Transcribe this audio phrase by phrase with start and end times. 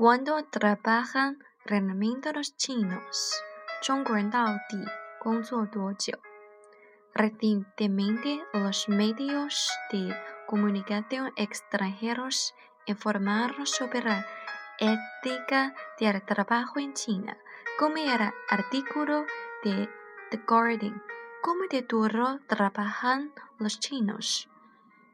[0.00, 3.42] cuando trabajan realmente los chinos?
[3.82, 4.84] 中国人到底
[5.20, 6.18] 工作多久？
[7.14, 10.14] Recientemente, los medios de
[10.46, 12.54] comunicación extranjeros
[12.86, 14.26] informaron sobre la
[14.78, 17.36] ética del trabajo en China,
[17.78, 19.24] como el artículo
[19.64, 19.88] de
[20.30, 21.02] The Guardian.
[21.42, 24.48] ¿Cómo de duro trabajan los chinos?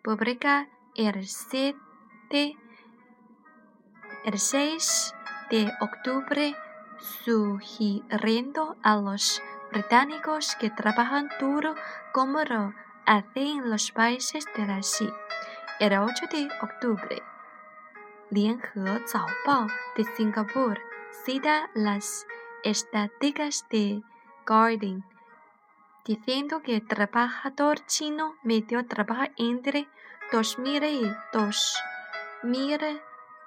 [0.03, 2.57] Publica el 7,
[4.27, 5.16] el 6
[5.49, 6.54] de octubre
[6.99, 9.41] sugiriendo a los
[9.72, 11.76] británicos que trabajan duro
[12.12, 12.73] como lo
[13.05, 15.13] hacen en los países de la Asia.
[15.80, 17.23] El 8 de octubre,
[18.30, 18.62] Lianhe
[19.08, 20.78] Zaobao de Singapur
[21.23, 22.28] cita las
[22.66, 24.03] estadísticas de
[24.45, 25.05] Guardian
[26.03, 29.88] diciendo que el trabajador chino medio trabaja entre
[30.34, 31.06] 2.000 y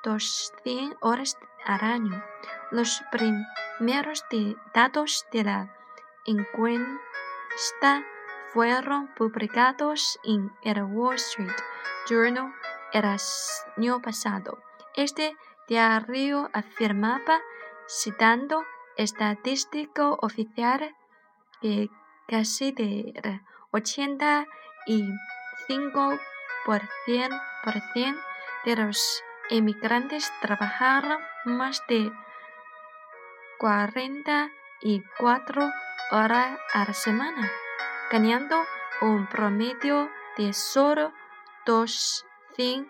[0.03, 2.23] 2.200 horas al año.
[2.71, 4.25] Los primeros
[4.75, 5.75] datos de la
[6.27, 8.05] encuesta
[8.53, 11.57] fueron publicados en el Wall Street
[12.09, 12.53] Journal
[12.93, 14.59] el año pasado.
[14.95, 15.37] Este
[15.69, 17.41] diario afirmaba,
[17.89, 18.65] citando
[18.97, 20.97] estadístico oficial,
[21.61, 21.89] que
[22.27, 23.41] casi del
[23.73, 24.47] 85%
[28.65, 32.11] de los emigrantes trabajaron más de
[33.59, 35.71] 44
[36.13, 37.51] horas a la semana,
[38.11, 38.65] ganando
[39.03, 41.13] un promedio de solo
[41.67, 42.87] 200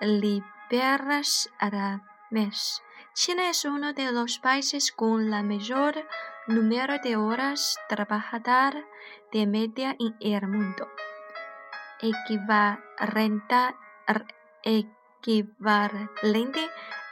[0.00, 2.82] libras al mes.
[3.14, 6.06] China es uno de los países con la mayor
[6.46, 8.74] número de horas trabajadas
[9.32, 10.88] de media en el mundo,
[12.02, 13.70] equivalente,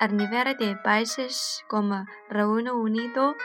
[0.00, 3.36] al nivel de países como Reino Unido,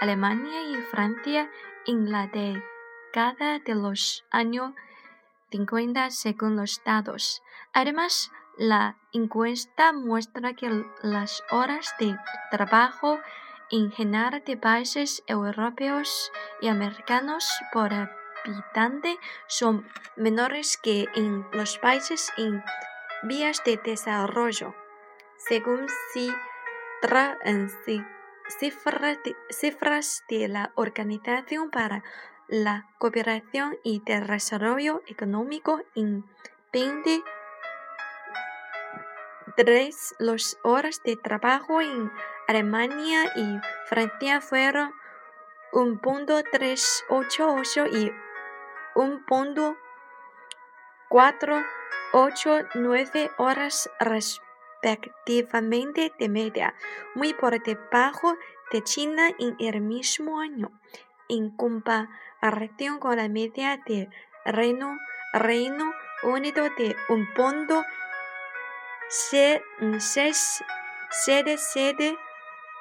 [0.00, 1.50] Alemania y Francia
[1.86, 4.72] en la década de los años
[5.50, 7.42] 50 según los datos.
[7.72, 12.16] Además, la encuesta muestra que las horas de
[12.50, 13.20] trabajo
[13.70, 16.30] en general de países europeos
[16.60, 17.92] y americanos por
[19.46, 22.62] son menores que en los países en
[23.22, 24.74] vías de desarrollo,
[25.36, 25.86] según
[29.50, 32.02] cifras de la Organización para
[32.48, 36.24] la Cooperación y Desarrollo Económico en
[36.72, 37.22] 20
[39.56, 42.10] tres las horas de trabajo en
[42.48, 44.92] Alemania y Francia fueron
[45.72, 48.12] un punto tres ocho ocho y
[48.94, 49.76] un punto
[51.08, 51.64] cuatro
[52.12, 56.74] ocho nueve horas respectivamente de media,
[57.14, 58.36] muy por debajo
[58.72, 60.70] de China en el mismo año,
[61.28, 64.10] en comparación con la media de
[64.44, 64.98] Reino,
[65.32, 67.84] Reino Unido de un punto
[69.08, 69.62] siete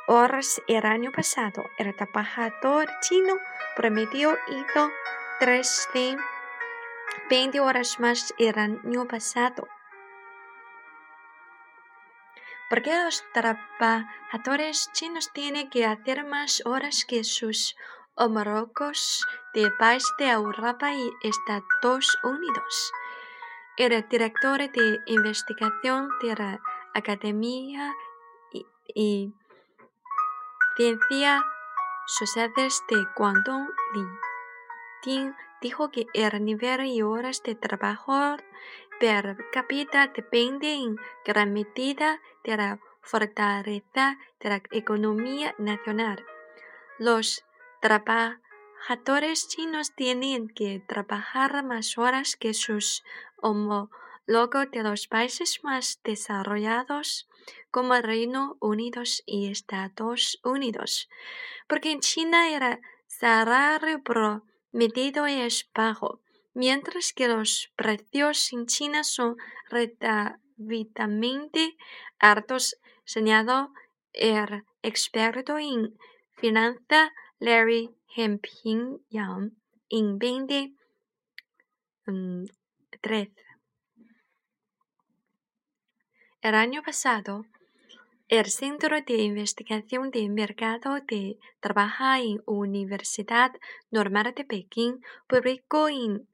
[0.07, 1.66] horas el año pasado.
[1.78, 3.38] El trabajador chino
[3.75, 4.91] promedio hizo
[5.40, 9.68] 320 horas más el año pasado.
[12.70, 17.76] ¿Por qué los trabajadores chinos tienen que hacer más horas que sus
[18.16, 22.92] homólogos de países de Europa y Estados Unidos?
[23.78, 26.60] Era director de investigación de la
[26.94, 27.94] Academia
[28.96, 29.34] y,
[30.76, 31.44] Ciencias
[32.08, 34.33] Sociales de Guangdong, Li
[35.62, 38.38] Dijo que el nivel y horas de trabajo
[39.00, 46.25] per cápita depende en gran medida de la fortaleza de la economía nacional.
[47.00, 47.44] Los
[47.81, 53.04] trabajadores chinos tienen que trabajar más horas que sus
[53.42, 57.28] homólogos de los países más desarrollados
[57.72, 61.10] como Reino Unido y Estados Unidos,
[61.68, 64.01] porque en China el salario
[64.74, 66.20] promedido es bajo,
[66.56, 69.38] mientras que los precios en China son
[69.70, 71.78] relativamente
[72.18, 73.72] altos, señaló
[74.14, 75.96] el experto en
[76.38, 79.52] finanzas Larry Hemping Yang
[79.90, 80.74] en 20
[83.00, 83.30] 3.
[86.42, 87.46] El año pasado,
[88.39, 93.51] el Centro de Investigación de Mercado de Trabajo en Universidad
[93.91, 96.27] Normal de Pekín publicó en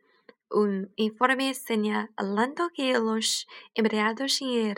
[0.49, 4.77] un informe señalando que los empleados en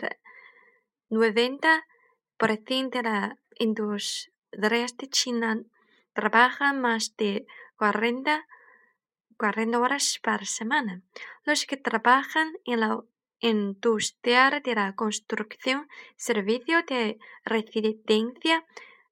[1.10, 5.62] 90% de la industria de China
[6.14, 7.46] trabajan más de
[7.76, 8.48] 40,
[9.36, 11.02] 40 horas por semana.
[11.44, 13.00] Los que trabajan en la
[13.42, 15.86] industria de la construcción,
[16.16, 18.64] servicio de residencia,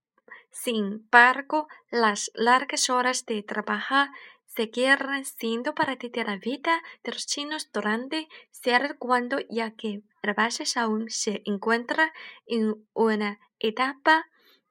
[0.52, 4.12] sin embargo, las largas horas de trabajo
[4.58, 10.02] seguirán siendo parte de la vida de los chinos durante cierto cuando ya que
[10.36, 12.12] país aún se encuentra
[12.48, 14.26] en una etapa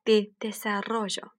[0.05, 1.36] de desarrollo.